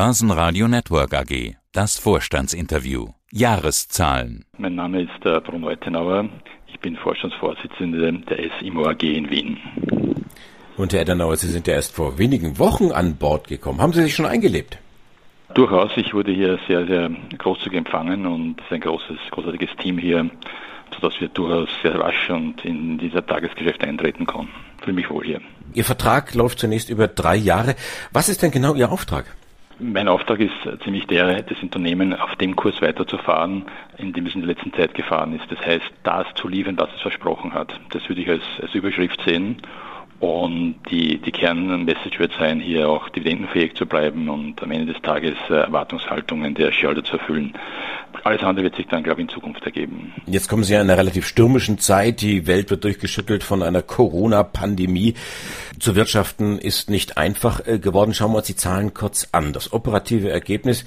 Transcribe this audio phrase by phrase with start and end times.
[0.00, 1.56] Börsenradio Network AG.
[1.72, 3.08] Das Vorstandsinterview.
[3.32, 4.44] Jahreszahlen.
[4.56, 6.28] Mein Name ist äh, Bruno Ettenauer.
[6.68, 9.58] Ich bin Vorstandsvorsitzender der SIMO AG in Wien.
[10.76, 13.80] Und Herr Ettenauer, Sie sind ja erst vor wenigen Wochen an Bord gekommen.
[13.80, 14.78] Haben Sie sich schon eingelebt?
[15.54, 15.90] Durchaus.
[15.96, 20.30] Ich wurde hier sehr, sehr großzügig empfangen und es ist ein großes, großartiges Team hier,
[20.94, 24.52] sodass wir durchaus sehr rasch und in dieser Tagesgeschäft eintreten konnten.
[24.80, 25.40] Fühle mich wohl hier.
[25.74, 27.74] Ihr Vertrag läuft zunächst über drei Jahre.
[28.12, 29.24] Was ist denn genau Ihr Auftrag?
[29.80, 33.64] Mein Auftrag ist ziemlich der, das Unternehmen auf dem Kurs weiterzufahren,
[33.96, 35.50] in dem es in der letzten Zeit gefahren ist.
[35.52, 37.78] Das heißt, das zu liefern, was es versprochen hat.
[37.90, 39.62] Das würde ich als, als Überschrift sehen.
[40.18, 45.00] Und die, die Kernmessage wird sein, hier auch dividendenfähig zu bleiben und am Ende des
[45.00, 47.54] Tages äh, Erwartungshaltungen der Shareholder zu erfüllen.
[48.28, 50.12] Alles andere wird sich dann, glaube ich, in Zukunft ergeben.
[50.26, 52.20] Jetzt kommen Sie ja in einer relativ stürmischen Zeit.
[52.20, 55.14] Die Welt wird durchgeschüttelt von einer Corona-Pandemie.
[55.78, 58.12] Zu wirtschaften ist nicht einfach äh, geworden.
[58.12, 59.54] Schauen wir uns die Zahlen kurz an.
[59.54, 60.84] Das operative Ergebnis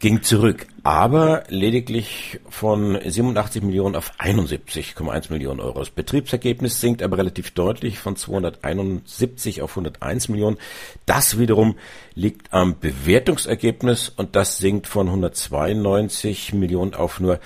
[0.00, 5.78] ging zurück, aber lediglich von 87 Millionen auf 71,1 Millionen Euro.
[5.78, 10.58] Das Betriebsergebnis sinkt aber relativ deutlich von 271 auf 101 Millionen.
[11.06, 11.76] Das wiederum
[12.14, 17.38] liegt am Bewertungsergebnis und das sinkt von 192 Millionen auf nur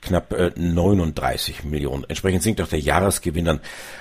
[0.00, 2.04] knapp 39 äh, Millionen.
[2.04, 3.60] Entsprechend sinkt auch der Jahresgewinn dann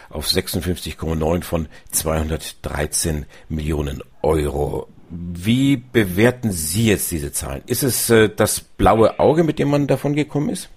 [0.10, 4.88] auf 56,9 von 213 Millionen Euro.
[5.10, 7.62] Wie bewerten Sie jetzt diese Zahlen?
[7.68, 10.70] Ist es äh, das blaue Auge, mit dem man davon gekommen ist?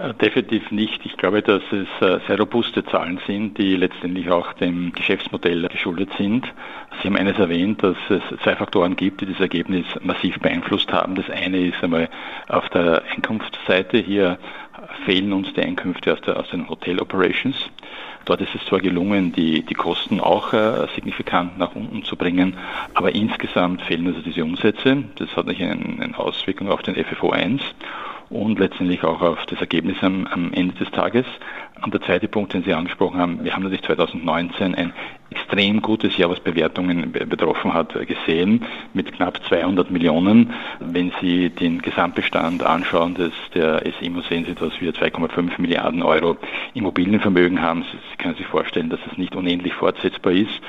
[0.00, 1.04] Äh, definitiv nicht.
[1.04, 6.08] Ich glaube, dass es äh, sehr robuste Zahlen sind, die letztendlich auch dem Geschäftsmodell geschuldet
[6.16, 6.46] sind.
[7.02, 11.16] Sie haben eines erwähnt, dass es zwei Faktoren gibt, die das Ergebnis massiv beeinflusst haben.
[11.16, 12.08] Das eine ist einmal
[12.48, 13.98] auf der Einkunftsseite.
[13.98, 14.38] Hier
[15.04, 17.68] fehlen uns die Einkünfte aus, der, aus den Hotel Operations.
[18.24, 22.56] Dort ist es zwar gelungen, die, die Kosten auch äh, signifikant nach unten zu bringen,
[22.94, 25.04] aber insgesamt fehlen also diese Umsätze.
[25.16, 27.62] Das hat natürlich eine, eine Auswirkung auf den FFO 1
[28.30, 31.26] und letztendlich auch auf das Ergebnis am, am Ende des Tages.
[31.82, 34.92] Und der zweite Punkt, den Sie angesprochen haben, wir haben natürlich 2019 ein
[35.30, 38.64] extrem gutes Jahr, was Bewertungen betroffen hat, gesehen,
[38.94, 40.52] mit knapp 200 Millionen.
[40.78, 46.36] Wenn Sie den Gesamtbestand anschauen, des, der SIMO, sehen Sie, dass wir 2,5 Milliarden Euro
[46.74, 47.84] Immobilienvermögen haben.
[47.92, 50.60] Sie können sich vorstellen, dass es nicht unendlich fortsetzbar ist.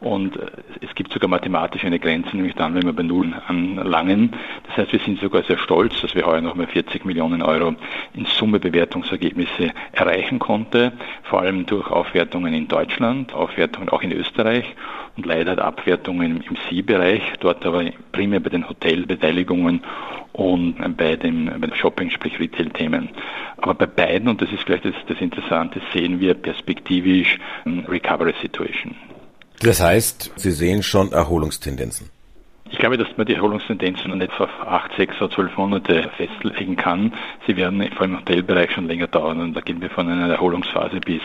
[0.00, 0.46] Und äh,
[0.80, 4.32] es gibt sogar mathematisch eine Grenze, nämlich dann, wenn wir bei Null anlangen.
[4.66, 7.74] Das heißt, wir sind sogar sehr stolz, dass wir heuer nochmal 40 Millionen Euro
[8.14, 10.92] in Summe Bewertungsergebnisse erreichen konnte,
[11.24, 14.76] vor allem durch Aufwertungen in Deutschland, Aufwertungen auch in Österreich
[15.16, 19.82] und leider Abwertungen im Sie-Bereich, dort aber primär bei den Hotelbeteiligungen
[20.32, 23.08] und bei dem Shopping, sprich Retail-Themen.
[23.56, 28.94] Aber bei beiden, und das ist vielleicht das, das Interessante, sehen wir perspektivisch Recovery Situation.
[29.60, 32.10] Das heißt, Sie sehen schon Erholungstendenzen.
[32.70, 37.12] Ich glaube, dass man die Erholungstendenzen nicht auf acht, sechs oder zwölf Monate festlegen kann.
[37.46, 40.28] Sie werden vor allem im Hotelbereich schon länger dauern und da gehen wir von einer
[40.32, 41.22] Erholungsphase bis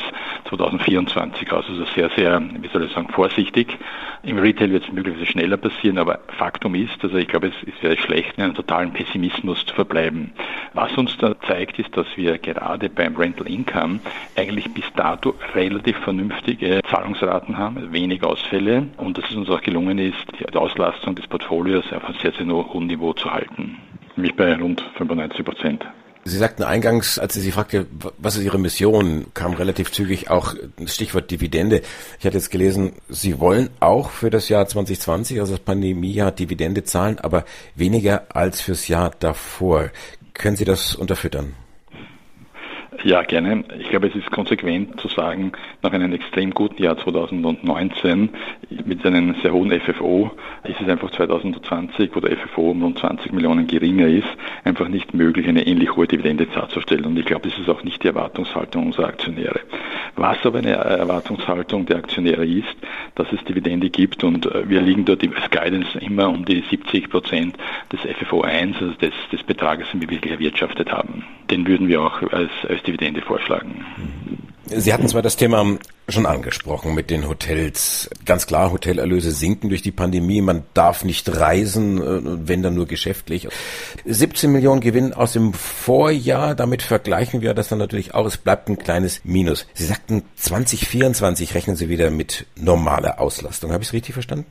[0.47, 1.65] 2024 aus.
[1.67, 3.77] Also sehr, sehr, wie soll ich sagen, vorsichtig.
[4.23, 7.97] Im Retail wird es möglicherweise schneller passieren, aber Faktum ist, also ich glaube, es wäre
[7.97, 10.31] schlecht, in einem totalen Pessimismus zu verbleiben.
[10.73, 13.99] Was uns da zeigt, ist, dass wir gerade beim Rental Income
[14.37, 19.99] eigentlich bis dato relativ vernünftige Zahlungsraten haben, wenig Ausfälle und dass es uns auch gelungen
[19.99, 23.77] ist, die Auslastung des Portfolios auf einem sehr, sehr hohen Niveau zu halten.
[24.16, 25.83] Nämlich bei rund 95 Prozent.
[26.25, 27.88] Sie sagten eingangs, als ich Sie fragte,
[28.19, 31.81] was ist Ihre Mission, kam relativ zügig auch das Stichwort Dividende.
[32.19, 36.83] Ich hatte jetzt gelesen, Sie wollen auch für das Jahr 2020, also das Pandemiejahr, Dividende
[36.83, 39.89] zahlen, aber weniger als fürs Jahr davor.
[40.35, 41.55] Können Sie das unterfüttern?
[43.03, 43.65] Ja, gerne.
[43.79, 48.29] Ich glaube, es ist konsequent zu sagen, nach einem extrem guten Jahr 2019
[48.85, 50.31] mit einem sehr hohen FFO
[50.63, 54.29] ist es einfach 2020, wo der FFO um rund 20 Millionen geringer ist,
[54.63, 57.03] einfach nicht möglich, eine ähnlich hohe Dividende darzustellen.
[57.03, 59.59] Und ich glaube, das ist auch nicht die Erwartungshaltung unserer Aktionäre.
[60.15, 62.73] Was aber eine Erwartungshaltung der Aktionäre ist,
[63.15, 67.09] dass es Dividende gibt und äh, wir liegen dort als Guidance immer um die 70
[67.09, 67.57] Prozent
[67.91, 71.25] des FFO 1, also des, des Betrages, den wir wirklich erwirtschaftet haben.
[71.50, 73.86] Den würden wir auch als, als Dividende vorschlagen.
[74.66, 78.10] Sie hatten zwar das Thema schon angesprochen mit den Hotels.
[78.25, 80.42] Ganz klar, Hotelerlöse sinken durch die Pandemie.
[80.42, 83.48] Man darf nicht reisen, äh, wenn dann nur geschäftlich.
[84.06, 88.25] 17 Millionen Gewinn aus dem Vorjahr, damit vergleichen wir das dann natürlich auch.
[88.25, 89.68] Es bleibt ein kleines Minus.
[89.74, 93.72] Sie sagten, 2024 rechnen Sie wieder mit normaler Auslastung.
[93.72, 94.45] Habe ich es richtig verstanden?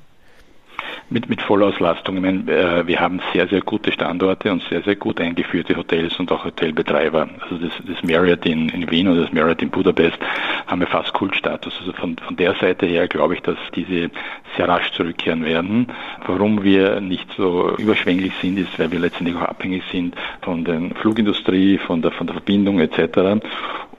[1.11, 2.17] Mit, mit Vollauslastung.
[2.17, 6.19] Ich meine, äh, wir haben sehr, sehr gute Standorte und sehr, sehr gut eingeführte Hotels
[6.19, 7.29] und auch Hotelbetreiber.
[7.41, 10.19] Also das, das Marriott in, in Wien oder das Marriott in Budapest
[10.67, 11.75] haben wir fast Kultstatus.
[11.81, 14.11] Also von, von der Seite her glaube ich, dass diese
[14.57, 15.89] sehr rasch zurückkehren werden.
[16.27, 20.81] Warum wir nicht so überschwänglich sind, ist, weil wir letztendlich auch abhängig sind von der
[21.01, 23.41] Flugindustrie, von der, von der Verbindung etc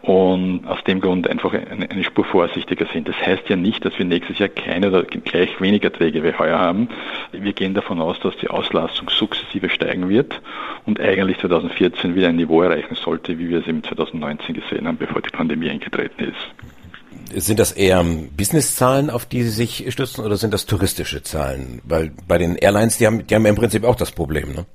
[0.03, 3.07] und aus dem Grund einfach eine, eine, Spur vorsichtiger sind.
[3.07, 6.59] Das heißt ja nicht, dass wir nächstes Jahr keine oder gleich weniger Träge wie heuer
[6.59, 6.89] haben.
[7.31, 10.40] Wir gehen davon aus, dass die Auslastung sukzessive steigen wird
[10.86, 14.98] und eigentlich 2014 wieder ein Niveau erreichen sollte, wie wir es im 2019 gesehen haben,
[14.98, 17.44] bevor die Pandemie eingetreten ist.
[17.45, 21.81] Sind das eher Businesszahlen, auf die Sie sich stützen, oder sind das touristische Zahlen?
[21.84, 24.66] Weil bei den Airlines, die haben, die haben im Prinzip auch das Problem, ne?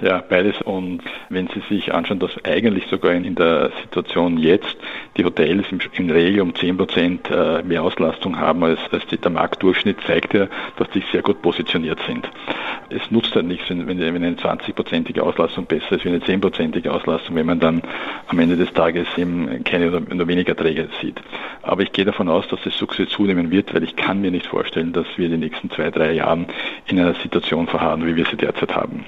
[0.00, 0.60] Ja, beides.
[0.62, 4.76] Und wenn Sie sich anschauen, dass eigentlich sogar in der Situation jetzt
[5.16, 9.30] die Hotels im, in Regel um 10 Prozent äh, mehr Auslastung haben als, als der
[9.30, 12.28] Marktdurchschnitt, zeigt ja, dass sie sehr gut positioniert sind.
[12.90, 17.34] Es nutzt halt nichts, wenn, wenn eine 20-prozentige Auslastung besser ist wie eine 10-prozentige Auslastung,
[17.36, 17.82] wenn man dann
[18.28, 21.20] am Ende des Tages eben keine oder nur weniger Träger sieht.
[21.62, 24.46] Aber ich gehe davon aus, dass es sukzessive zunehmen wird, weil ich kann mir nicht
[24.46, 26.46] vorstellen, dass wir den nächsten zwei, drei Jahren
[26.86, 29.04] in einer Situation verharren, wie wir sie derzeit haben.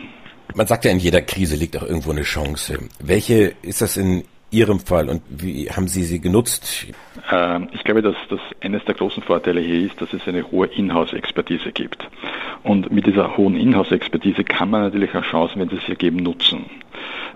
[0.59, 2.81] Man sagt ja, in jeder Krise liegt auch irgendwo eine Chance.
[2.99, 6.89] Welche ist das in Ihrem Fall und wie haben Sie sie genutzt?
[7.31, 10.67] Ähm, ich glaube, dass das eines der großen Vorteile hier ist, dass es eine hohe
[10.67, 12.09] Inhouse-Expertise gibt.
[12.65, 16.65] Und mit dieser hohen Inhouse-Expertise kann man natürlich auch Chancen, wenn sie sich ergeben, nutzen.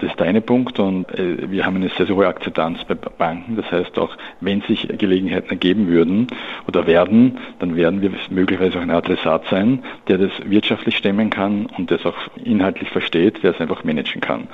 [0.02, 2.96] Das ist der eine Punkt und äh, wir haben eine sehr, sehr hohe Akzeptanz bei
[2.96, 3.54] Banken.
[3.54, 6.26] Das heißt, auch wenn sich Gelegenheiten ergeben würden
[6.66, 11.66] oder werden, dann werden wir möglicherweise auch ein Adressat sein, der das wirtschaftlich stemmen kann
[11.78, 14.48] und das auch inhaltlich versteht, der es einfach managen kann.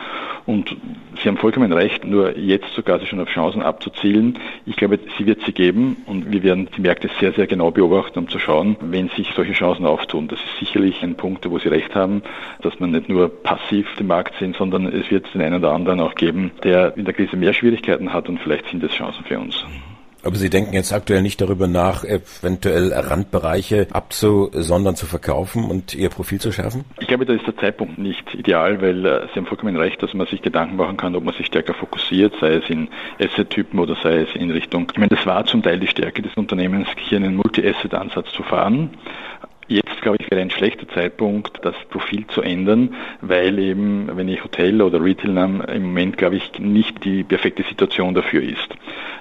[0.44, 0.76] Und
[1.22, 4.38] Sie haben vollkommen recht, nur jetzt sogar schon auf Chancen abzuzielen.
[4.66, 8.20] Ich glaube, sie wird sie geben und wir werden die Märkte sehr, sehr genau beobachten,
[8.20, 10.28] um zu schauen, wenn sich solche Chancen auftun.
[10.28, 12.22] Das ist sicherlich ein Punkt, wo Sie recht haben,
[12.62, 16.00] dass man nicht nur passiv den Markt sehen, sondern es wird den einen oder anderen
[16.00, 19.38] auch geben, der in der Krise mehr Schwierigkeiten hat und vielleicht sind es Chancen für
[19.38, 19.64] uns.
[20.24, 26.08] Aber Sie denken jetzt aktuell nicht darüber nach, eventuell Randbereiche abzusondern, zu verkaufen und Ihr
[26.08, 26.84] Profil zu schärfen?
[26.98, 30.14] Ich glaube, da ist der Zeitpunkt nicht ideal, weil äh, Sie haben vollkommen recht, dass
[30.14, 32.88] man sich Gedanken machen kann, ob man sich stärker fokussiert, sei es in
[33.20, 34.88] Asset-Typen oder sei es in Richtung.
[34.92, 38.90] Ich meine, das war zum Teil die Stärke des Unternehmens, hier einen Multi-Asset-Ansatz zu fahren.
[39.68, 44.42] Jetzt, glaube ich, wäre ein schlechter Zeitpunkt, das Profil zu ändern, weil eben, wenn ich
[44.42, 48.74] Hotel oder Retail nehme, im Moment, glaube ich, nicht die perfekte Situation dafür ist.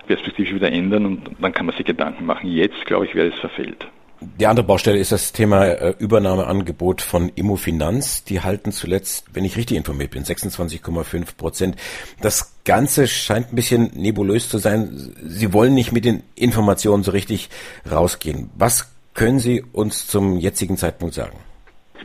[0.07, 2.49] Perspektivisch wieder ändern und dann kann man sich Gedanken machen.
[2.49, 3.85] Jetzt, glaube ich, wäre es verfehlt.
[4.19, 8.23] Die andere Baustelle ist das Thema äh, Übernahmeangebot von Immofinanz.
[8.23, 11.75] Die halten zuletzt, wenn ich richtig informiert bin, 26,5 Prozent.
[12.21, 15.13] Das Ganze scheint ein bisschen nebulös zu sein.
[15.23, 17.49] Sie wollen nicht mit den Informationen so richtig
[17.91, 18.49] rausgehen.
[18.55, 21.37] Was können Sie uns zum jetzigen Zeitpunkt sagen?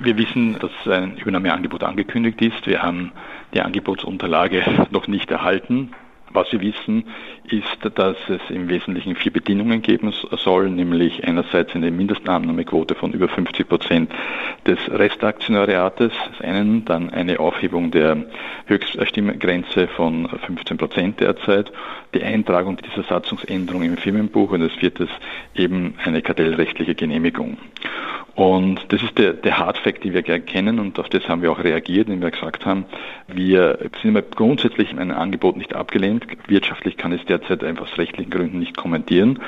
[0.01, 2.67] Wir wissen, dass ein Übernahmeangebot angekündigt ist.
[2.67, 3.13] Wir haben
[3.55, 5.93] die Angebotsunterlage noch nicht erhalten.
[6.33, 7.05] Was wir wissen,
[7.45, 13.29] ist, dass es im Wesentlichen vier Bedingungen geben soll, nämlich einerseits eine Mindestannahmequote von über
[13.29, 14.11] 50 Prozent
[14.67, 18.17] des Restaktionariates, einen, dann eine Aufhebung der
[18.67, 21.71] Höchststimmgrenze von 15 Prozent derzeit,
[22.15, 25.09] die Eintragung dieser Satzungsänderung im Firmenbuch und das vierte
[25.55, 27.59] eben eine kartellrechtliche Genehmigung.
[28.35, 31.63] Und das ist der, der Hardfact, den wir kennen und auf das haben wir auch
[31.63, 32.87] reagiert, indem wir gesagt haben,
[33.29, 36.22] wir sind grundsätzlich ein Angebot nicht abgelehnt.
[36.47, 39.39] Wirtschaftlich kann es derzeit einfach aus rechtlichen Gründen nicht kommentieren.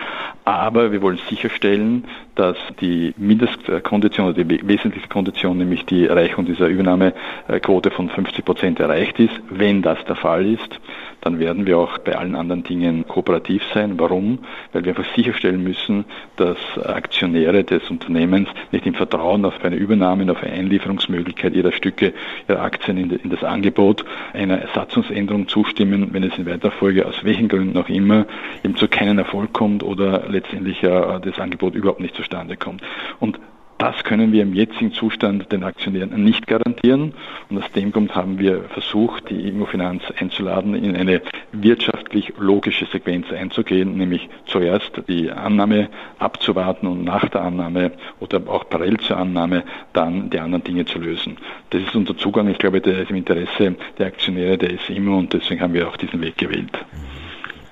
[0.44, 2.04] Aber wir wollen sicherstellen,
[2.34, 8.80] dass die Mindestkondition oder die wesentliche Kondition, nämlich die Erreichung dieser Übernahmequote von 50 Prozent
[8.80, 9.34] erreicht ist.
[9.50, 10.80] Wenn das der Fall ist,
[11.24, 13.98] dann werden wir auch bei allen anderen Dingen kooperativ sein.
[13.98, 14.40] Warum?
[14.72, 16.04] Weil wir einfach sicherstellen müssen,
[16.36, 22.12] dass Aktionäre des Unternehmens nicht im Vertrauen auf eine Übernahme, auf eine Einlieferungsmöglichkeit ihrer Stücke,
[22.46, 24.04] ihrer Aktien in das Angebot
[24.34, 28.26] einer Satzungsänderung zustimmen, wenn es in weiterer Folge aus welchen Gründen auch immer
[28.62, 32.82] eben zu keinem Erfolg kommt oder letztendlich das Angebot überhaupt nicht zustande kommt.
[33.18, 33.40] Und
[33.84, 37.12] das können wir im jetzigen Zustand den Aktionären nicht garantieren.
[37.50, 41.20] Und aus dem Grund haben wir versucht, die Immofinanz einzuladen, in eine
[41.52, 48.70] wirtschaftlich logische Sequenz einzugehen, nämlich zuerst die Annahme abzuwarten und nach der Annahme oder auch
[48.70, 51.36] parallel zur Annahme dann die anderen Dinge zu lösen.
[51.68, 52.48] Das ist unser Zugang.
[52.48, 55.86] Ich glaube, der ist im Interesse der Aktionäre, der ist immer und deswegen haben wir
[55.86, 56.72] auch diesen Weg gewählt.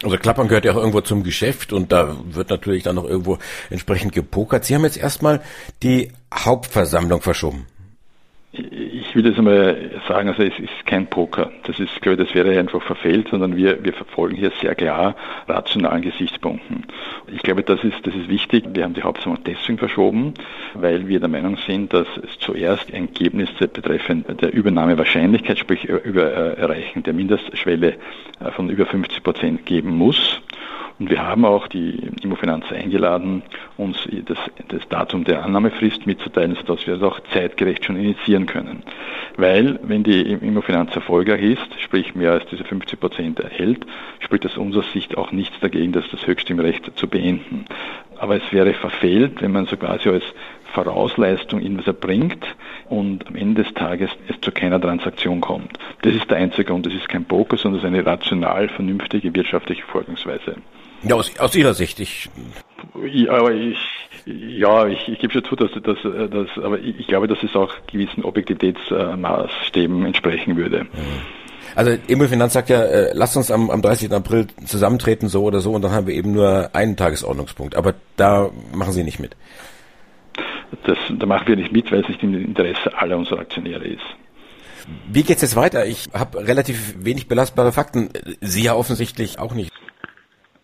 [0.02, 3.38] Also Klappern gehört ja auch irgendwo zum Geschäft und da wird natürlich dann noch irgendwo
[3.70, 4.64] entsprechend gepokert.
[4.64, 5.40] Sie haben jetzt erstmal
[5.82, 7.66] die Hauptversammlung verschoben.
[8.52, 11.50] Ich würde es einmal sagen, also es ist kein Poker.
[11.64, 15.14] Das ist, glaube ich, das wäre einfach verfehlt, sondern wir, wir verfolgen hier sehr klar
[15.48, 16.84] rationalen Gesichtspunkten.
[17.32, 18.64] Ich glaube, das ist, das ist wichtig.
[18.72, 20.34] Wir haben die Hauptsammlung deswegen verschoben,
[20.74, 26.60] weil wir der Meinung sind, dass es zuerst Ergebnisse betreffend der Übernahmewahrscheinlichkeit, sprich über äh,
[26.60, 27.94] Erreichen der Mindestschwelle
[28.40, 30.40] äh, von über 50 Prozent geben muss.
[31.02, 33.42] Und wir haben auch die Immofinanz eingeladen,
[33.76, 38.84] uns das, das Datum der Annahmefrist mitzuteilen, sodass wir das auch zeitgerecht schon initiieren können.
[39.36, 43.84] Weil, wenn die Immofinanz erfolgreich ist, sprich mehr als diese 50 Prozent erhält,
[44.20, 47.66] spricht aus unserer Sicht auch nichts dagegen, das, das Höchststimmrecht zu beenden.
[48.18, 50.24] Aber es wäre verfehlt, wenn man so quasi als
[50.72, 52.42] Vorausleistung irgendwas erbringt
[52.88, 55.78] und am Ende des Tages es zu keiner Transaktion kommt.
[56.00, 56.86] Das ist der einzige Grund.
[56.86, 60.56] Das ist kein Poker, sondern es ist eine rational vernünftige wirtschaftliche Vorgangsweise.
[61.02, 62.00] Ja, aus, aus Ihrer Sicht.
[62.00, 62.30] Ich
[63.04, 63.78] ja, aber ich,
[64.26, 67.56] ja, ich, ich gebe schon zu, dass, dass, dass aber ich, ich glaube, dass es
[67.56, 70.86] auch gewissen Objektivitätsmaßstäben entsprechen würde.
[71.74, 74.12] Also Immofinanz sagt ja, äh, lasst uns am, am 30.
[74.12, 77.76] April zusammentreten, so oder so, und dann haben wir eben nur einen Tagesordnungspunkt.
[77.76, 79.36] Aber da machen Sie nicht mit.
[80.84, 84.02] Das, da machen wir nicht mit, weil es nicht im Interesse aller unserer Aktionäre ist.
[85.10, 85.86] Wie geht's jetzt weiter?
[85.86, 88.10] Ich habe relativ wenig belastbare Fakten.
[88.40, 89.71] Sie ja offensichtlich auch nicht.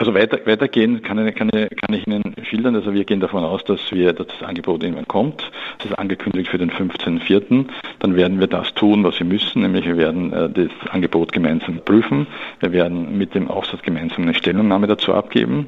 [0.01, 2.77] Also weiter, weitergehen kann, kann, kann ich Ihnen schildern.
[2.77, 5.51] Also wir gehen davon aus, dass wir das Angebot irgendwann kommt.
[5.79, 7.65] Das ist angekündigt für den 15.04.
[7.99, 11.81] Dann werden wir das tun, was wir müssen, nämlich wir werden äh, das Angebot gemeinsam
[11.85, 12.29] prüfen.
[12.61, 15.67] Wir werden mit dem Aufsatz gemeinsam eine Stellungnahme dazu abgeben.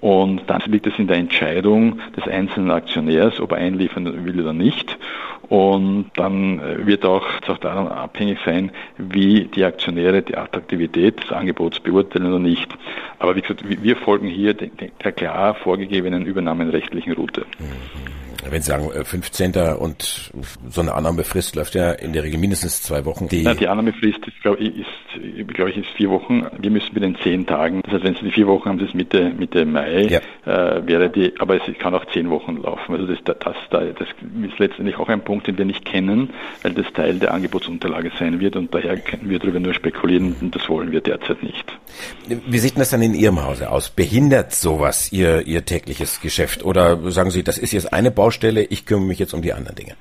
[0.00, 4.52] Und dann liegt es in der Entscheidung des einzelnen Aktionärs, ob er einliefern will oder
[4.52, 4.98] nicht.
[5.50, 11.32] Und dann äh, wird auch, auch daran abhängig sein, wie die Aktionäre die Attraktivität des
[11.32, 12.72] Angebots beurteilen oder nicht.
[13.18, 17.46] Aber wie gesagt, wir folgen hier der klar vorgegebenen übernahmenrechtlichen Route.
[17.58, 19.54] Mhm wenn Sie sagen 15.
[19.54, 20.32] Äh, und
[20.68, 23.28] so eine Annahmefrist läuft ja in der Regel mindestens zwei Wochen.
[23.28, 26.46] Die, Na, die Annahmefrist ist, glaube ich, ist, glaube ich, ist vier Wochen.
[26.58, 27.82] Wir müssen mit den zehn Tagen.
[27.82, 30.20] Das heißt, wenn Sie die vier Wochen haben, das ist Mitte, Mitte Mai, ja.
[30.46, 32.94] äh, wäre die, aber es kann auch zehn Wochen laufen.
[32.94, 33.36] Also das, das,
[33.70, 36.30] das, das ist letztendlich auch ein Punkt, den wir nicht kennen,
[36.62, 40.54] weil das Teil der Angebotsunterlage sein wird und daher können wir darüber nur spekulieren und
[40.54, 41.64] das wollen wir derzeit nicht.
[42.26, 43.90] Wie sieht das dann in Ihrem Hause aus?
[43.90, 46.64] Behindert sowas Ihr, Ihr tägliches Geschäft?
[46.64, 49.52] Oder sagen Sie, das ist jetzt eine Baustelle Baustelle, ich kümmere mich jetzt um die
[49.52, 49.96] anderen Dinge?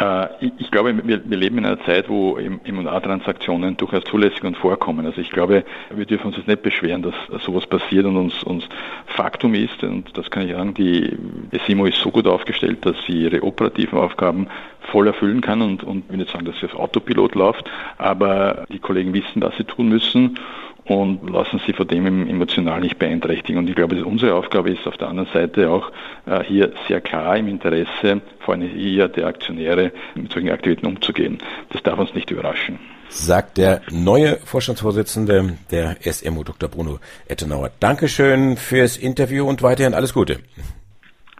[0.00, 0.26] Äh,
[0.58, 5.06] ich glaube, wir, leben in einer Zeit, wo M&A-Transaktionen durchaus zulässig und vorkommen.
[5.06, 8.64] Also ich glaube, wir dürfen uns jetzt nicht beschweren, dass sowas passiert und uns, uns
[9.06, 11.16] Faktum ist, und das kann ich sagen, die
[11.64, 14.48] SIMO ist so gut aufgestellt, dass sie ihre operativen Aufgaben
[14.90, 18.64] voll erfüllen kann und, und ich will nicht sagen, dass sie auf Autopilot läuft, aber
[18.70, 20.38] die Kollegen wissen, was sie tun müssen
[20.84, 23.58] und lassen sie von dem emotional nicht beeinträchtigen.
[23.58, 25.90] Und ich glaube, unsere Aufgabe ist auf der anderen Seite auch
[26.26, 31.38] äh, hier sehr klar im Interesse, vor allem hier der Aktionäre, mit solchen Aktivitäten umzugehen.
[31.70, 32.78] Das darf uns nicht überraschen.
[33.08, 36.68] Sagt der neue Vorstandsvorsitzende der SMU, Dr.
[36.68, 36.98] Bruno
[37.28, 37.70] Ettenauer.
[37.80, 40.40] Dankeschön fürs Interview und weiterhin alles Gute.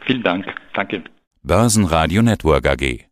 [0.06, 0.46] Vielen Dank.
[0.72, 1.02] Danke.
[1.42, 3.04] Börsenradio Network AG.